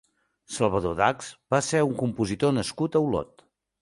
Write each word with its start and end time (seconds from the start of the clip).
Salvador 0.53 0.95
Dachs 1.01 1.29
va 1.55 1.61
ser 1.67 1.81
un 1.91 1.93
compositor 2.01 2.57
nascut 2.59 2.99
a 2.99 3.03
Olot. 3.11 3.45